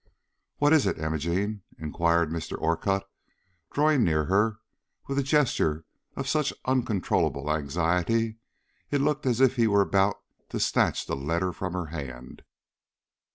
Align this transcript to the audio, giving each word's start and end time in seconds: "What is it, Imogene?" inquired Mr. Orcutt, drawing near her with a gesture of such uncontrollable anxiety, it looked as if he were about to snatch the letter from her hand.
"What 0.57 0.73
is 0.73 0.87
it, 0.87 0.97
Imogene?" 0.97 1.61
inquired 1.77 2.31
Mr. 2.31 2.57
Orcutt, 2.59 3.03
drawing 3.71 4.03
near 4.03 4.25
her 4.25 4.57
with 5.07 5.19
a 5.19 5.21
gesture 5.21 5.85
of 6.15 6.27
such 6.27 6.51
uncontrollable 6.65 7.51
anxiety, 7.51 8.37
it 8.89 8.99
looked 8.99 9.27
as 9.27 9.39
if 9.39 9.57
he 9.57 9.67
were 9.67 9.81
about 9.83 10.15
to 10.49 10.59
snatch 10.59 11.05
the 11.05 11.15
letter 11.15 11.53
from 11.53 11.73
her 11.73 11.85
hand. 11.93 12.41